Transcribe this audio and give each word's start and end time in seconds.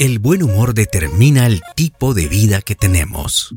El 0.00 0.18
buen 0.18 0.42
humor 0.42 0.72
determina 0.72 1.44
el 1.44 1.60
tipo 1.76 2.14
de 2.14 2.26
vida 2.26 2.62
que 2.62 2.74
tenemos. 2.74 3.54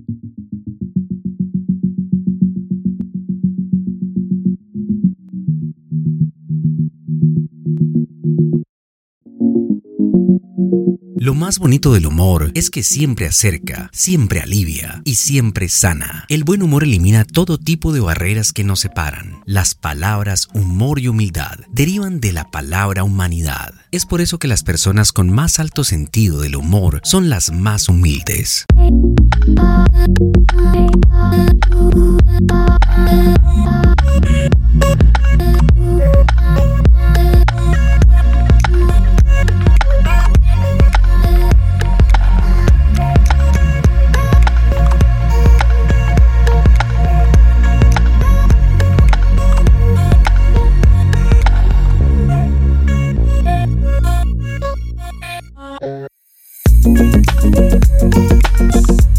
Lo 11.23 11.33
más 11.33 11.57
bonito 11.57 11.93
del 11.93 12.05
humor 12.05 12.51
es 12.53 12.69
que 12.69 12.83
siempre 12.83 13.27
acerca, 13.27 13.89
siempre 13.93 14.41
alivia 14.41 15.01
y 15.05 15.15
siempre 15.15 15.69
sana. 15.69 16.25
El 16.27 16.43
buen 16.43 16.61
humor 16.61 16.83
elimina 16.83 17.23
todo 17.23 17.57
tipo 17.57 17.93
de 17.93 18.01
barreras 18.01 18.51
que 18.51 18.65
nos 18.65 18.81
separan. 18.81 19.41
Las 19.45 19.73
palabras 19.73 20.49
humor 20.53 20.99
y 20.99 21.07
humildad 21.07 21.59
derivan 21.71 22.19
de 22.19 22.33
la 22.33 22.51
palabra 22.51 23.05
humanidad. 23.05 23.73
Es 23.91 24.05
por 24.05 24.19
eso 24.19 24.37
que 24.37 24.49
las 24.49 24.63
personas 24.63 25.13
con 25.13 25.29
más 25.29 25.61
alto 25.61 25.85
sentido 25.85 26.41
del 26.41 26.57
humor 26.57 26.99
son 27.05 27.29
las 27.29 27.53
más 27.53 27.87
humildes. 27.87 28.65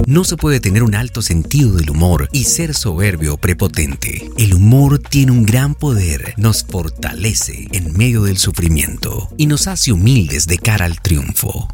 No 0.06 0.24
se 0.24 0.36
puede 0.36 0.60
tener 0.60 0.82
un 0.82 0.94
alto 0.94 1.22
sentido 1.22 1.72
del 1.72 1.90
humor 1.90 2.28
y 2.32 2.44
ser 2.44 2.74
soberbio 2.74 3.34
o 3.34 3.36
prepotente. 3.36 4.30
El 4.38 4.54
humor 4.54 4.98
tiene 4.98 5.32
un 5.32 5.44
gran 5.44 5.74
poder, 5.74 6.34
nos 6.36 6.64
fortalece 6.64 7.68
en 7.72 7.96
medio 7.96 8.22
del 8.22 8.38
sufrimiento 8.38 9.28
y 9.36 9.46
nos 9.46 9.66
hace 9.66 9.92
humildes 9.92 10.46
de 10.46 10.58
cara 10.58 10.84
al 10.84 11.00
triunfo. 11.00 11.68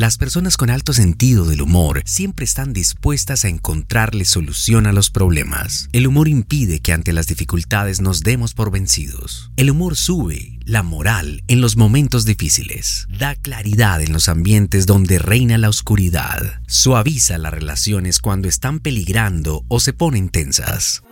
Las 0.00 0.16
personas 0.16 0.56
con 0.56 0.70
alto 0.70 0.94
sentido 0.94 1.44
del 1.44 1.60
humor 1.60 2.00
siempre 2.06 2.46
están 2.46 2.72
dispuestas 2.72 3.44
a 3.44 3.48
encontrarle 3.48 4.24
solución 4.24 4.86
a 4.86 4.94
los 4.94 5.10
problemas. 5.10 5.90
El 5.92 6.06
humor 6.06 6.26
impide 6.26 6.80
que 6.80 6.94
ante 6.94 7.12
las 7.12 7.26
dificultades 7.26 8.00
nos 8.00 8.22
demos 8.22 8.54
por 8.54 8.70
vencidos. 8.70 9.52
El 9.58 9.68
humor 9.68 9.96
sube 9.96 10.58
la 10.64 10.82
moral 10.82 11.44
en 11.48 11.60
los 11.60 11.76
momentos 11.76 12.24
difíciles, 12.24 13.08
da 13.10 13.34
claridad 13.34 14.00
en 14.00 14.14
los 14.14 14.30
ambientes 14.30 14.86
donde 14.86 15.18
reina 15.18 15.58
la 15.58 15.68
oscuridad, 15.68 16.62
suaviza 16.66 17.36
las 17.36 17.52
relaciones 17.52 18.20
cuando 18.20 18.48
están 18.48 18.80
peligrando 18.80 19.66
o 19.68 19.80
se 19.80 19.92
ponen 19.92 20.30
tensas. 20.30 21.02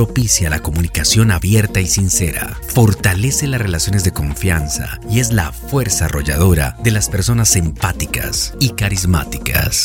Propicia 0.00 0.48
la 0.48 0.60
comunicación 0.60 1.30
abierta 1.30 1.78
y 1.78 1.86
sincera, 1.86 2.56
fortalece 2.68 3.46
las 3.46 3.60
relaciones 3.60 4.02
de 4.02 4.12
confianza 4.12 4.98
y 5.10 5.20
es 5.20 5.30
la 5.30 5.52
fuerza 5.52 6.06
arrolladora 6.06 6.74
de 6.82 6.90
las 6.90 7.10
personas 7.10 7.54
empáticas 7.54 8.54
y 8.60 8.70
carismáticas. 8.70 9.84